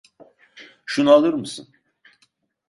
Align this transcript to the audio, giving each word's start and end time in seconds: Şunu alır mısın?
Şunu 0.85 1.11
alır 1.11 1.33
mısın? 1.33 1.67